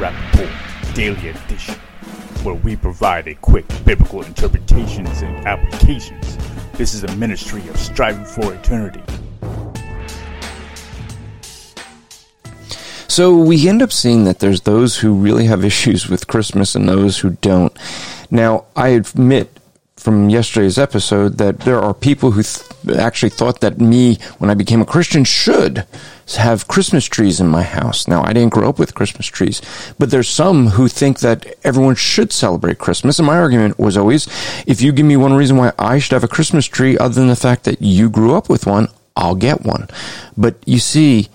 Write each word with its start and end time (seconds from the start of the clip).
Welcome 0.00 0.30
to 0.32 0.38
the 0.38 0.44
Rapp 0.44 0.54
Report 0.82 0.94
Daily 0.94 1.28
Edition, 1.28 1.74
where 2.42 2.54
we 2.54 2.76
provide 2.76 3.28
a 3.28 3.34
quick 3.34 3.66
biblical 3.84 4.22
interpretations 4.22 5.22
and 5.22 5.46
applications. 5.46 6.36
This 6.72 6.94
is 6.94 7.04
a 7.04 7.16
ministry 7.16 7.66
of 7.68 7.76
striving 7.76 8.24
for 8.24 8.54
eternity. 8.54 9.02
So 13.08 13.36
we 13.36 13.68
end 13.68 13.82
up 13.82 13.92
seeing 13.92 14.24
that 14.24 14.40
there's 14.40 14.62
those 14.62 14.98
who 14.98 15.14
really 15.14 15.46
have 15.46 15.64
issues 15.64 16.08
with 16.08 16.26
Christmas 16.26 16.74
and 16.74 16.88
those 16.88 17.18
who 17.18 17.30
don't. 17.40 17.76
Now, 18.30 18.64
I 18.74 18.88
admit 18.88 19.55
from 20.06 20.30
yesterday's 20.30 20.78
episode 20.78 21.36
that 21.38 21.58
there 21.62 21.80
are 21.80 21.92
people 21.92 22.30
who 22.30 22.40
th- 22.40 22.96
actually 22.96 23.28
thought 23.28 23.60
that 23.60 23.80
me, 23.80 24.18
when 24.38 24.50
I 24.50 24.54
became 24.54 24.80
a 24.80 24.86
Christian, 24.86 25.24
should 25.24 25.84
have 26.36 26.68
Christmas 26.68 27.06
trees 27.06 27.40
in 27.40 27.48
my 27.48 27.64
house. 27.64 28.06
Now, 28.06 28.22
I 28.22 28.32
didn't 28.32 28.52
grow 28.52 28.68
up 28.68 28.78
with 28.78 28.94
Christmas 28.94 29.26
trees, 29.26 29.60
but 29.98 30.12
there's 30.12 30.28
some 30.28 30.68
who 30.68 30.86
think 30.86 31.18
that 31.18 31.56
everyone 31.64 31.96
should 31.96 32.32
celebrate 32.32 32.78
Christmas. 32.78 33.18
And 33.18 33.26
my 33.26 33.36
argument 33.36 33.80
was 33.80 33.96
always, 33.96 34.28
if 34.64 34.80
you 34.80 34.92
give 34.92 35.06
me 35.06 35.16
one 35.16 35.32
reason 35.32 35.56
why 35.56 35.72
I 35.76 35.98
should 35.98 36.12
have 36.12 36.22
a 36.22 36.28
Christmas 36.28 36.66
tree 36.66 36.96
other 36.96 37.16
than 37.16 37.26
the 37.26 37.34
fact 37.34 37.64
that 37.64 37.82
you 37.82 38.08
grew 38.08 38.36
up 38.36 38.48
with 38.48 38.64
one, 38.64 38.86
I'll 39.16 39.34
get 39.34 39.64
one. 39.64 39.88
But 40.36 40.54
you 40.66 40.78
see, 40.78 41.30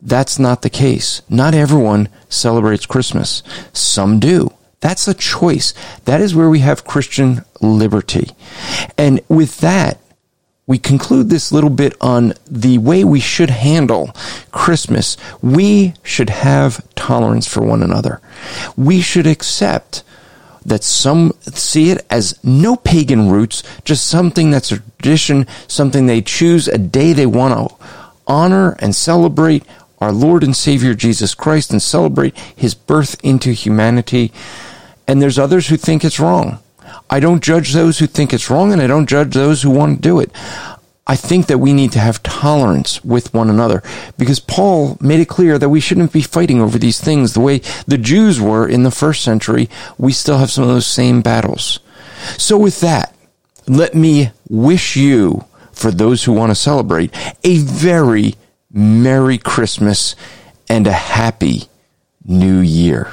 that's 0.00 0.38
not 0.38 0.62
the 0.62 0.70
case. 0.70 1.20
Not 1.28 1.54
everyone 1.54 2.08
celebrates 2.30 2.86
Christmas. 2.86 3.42
Some 3.74 4.20
do. 4.20 4.54
That's 4.86 5.08
a 5.08 5.14
choice. 5.14 5.74
That 6.04 6.20
is 6.20 6.32
where 6.32 6.48
we 6.48 6.60
have 6.60 6.84
Christian 6.84 7.44
liberty. 7.60 8.30
And 8.96 9.20
with 9.26 9.58
that, 9.58 9.98
we 10.68 10.78
conclude 10.78 11.28
this 11.28 11.50
little 11.50 11.70
bit 11.70 11.96
on 12.00 12.34
the 12.48 12.78
way 12.78 13.02
we 13.02 13.18
should 13.18 13.50
handle 13.50 14.12
Christmas. 14.52 15.16
We 15.42 15.94
should 16.04 16.30
have 16.30 16.86
tolerance 16.94 17.48
for 17.48 17.64
one 17.64 17.82
another. 17.82 18.20
We 18.76 19.00
should 19.00 19.26
accept 19.26 20.04
that 20.64 20.84
some 20.84 21.32
see 21.46 21.90
it 21.90 22.06
as 22.08 22.38
no 22.44 22.76
pagan 22.76 23.28
roots, 23.28 23.64
just 23.84 24.06
something 24.06 24.52
that's 24.52 24.70
a 24.70 24.78
tradition, 24.78 25.48
something 25.66 26.06
they 26.06 26.22
choose, 26.22 26.68
a 26.68 26.78
day 26.78 27.12
they 27.12 27.26
want 27.26 27.70
to 27.70 27.86
honor 28.28 28.76
and 28.78 28.94
celebrate 28.94 29.64
our 29.98 30.12
Lord 30.12 30.44
and 30.44 30.54
Savior 30.54 30.94
Jesus 30.94 31.34
Christ 31.34 31.72
and 31.72 31.82
celebrate 31.82 32.38
his 32.38 32.74
birth 32.74 33.16
into 33.24 33.50
humanity. 33.50 34.32
And 35.06 35.20
there's 35.20 35.38
others 35.38 35.68
who 35.68 35.76
think 35.76 36.04
it's 36.04 36.20
wrong. 36.20 36.58
I 37.08 37.20
don't 37.20 37.42
judge 37.42 37.72
those 37.72 37.98
who 37.98 38.06
think 38.06 38.32
it's 38.32 38.50
wrong 38.50 38.72
and 38.72 38.80
I 38.80 38.86
don't 38.86 39.08
judge 39.08 39.34
those 39.34 39.62
who 39.62 39.70
want 39.70 39.96
to 39.96 40.02
do 40.02 40.20
it. 40.20 40.30
I 41.08 41.14
think 41.14 41.46
that 41.46 41.58
we 41.58 41.72
need 41.72 41.92
to 41.92 42.00
have 42.00 42.22
tolerance 42.24 43.04
with 43.04 43.32
one 43.32 43.48
another 43.48 43.82
because 44.18 44.40
Paul 44.40 44.98
made 45.00 45.20
it 45.20 45.28
clear 45.28 45.56
that 45.56 45.68
we 45.68 45.78
shouldn't 45.78 46.12
be 46.12 46.22
fighting 46.22 46.60
over 46.60 46.78
these 46.78 47.00
things 47.00 47.32
the 47.32 47.40
way 47.40 47.58
the 47.86 47.98
Jews 47.98 48.40
were 48.40 48.66
in 48.66 48.82
the 48.82 48.90
first 48.90 49.22
century. 49.22 49.68
We 49.98 50.12
still 50.12 50.38
have 50.38 50.50
some 50.50 50.64
of 50.64 50.68
those 50.68 50.86
same 50.86 51.22
battles. 51.22 51.78
So 52.38 52.58
with 52.58 52.80
that, 52.80 53.14
let 53.68 53.94
me 53.94 54.32
wish 54.48 54.96
you, 54.96 55.44
for 55.72 55.92
those 55.92 56.24
who 56.24 56.32
want 56.32 56.50
to 56.50 56.56
celebrate, 56.56 57.14
a 57.44 57.58
very 57.58 58.34
Merry 58.72 59.38
Christmas 59.38 60.16
and 60.68 60.86
a 60.88 60.92
Happy 60.92 61.64
New 62.24 62.58
Year. 62.58 63.12